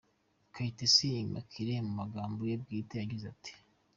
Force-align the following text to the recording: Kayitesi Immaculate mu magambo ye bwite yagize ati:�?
Kayitesi 0.53 1.05
Immaculate 1.23 1.85
mu 1.87 1.91
magambo 2.01 2.39
ye 2.49 2.55
bwite 2.61 2.93
yagize 3.01 3.25
ati:�? 3.33 3.53